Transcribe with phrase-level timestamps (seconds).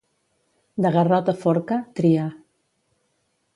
[0.85, 2.25] De garrot a forca, tria.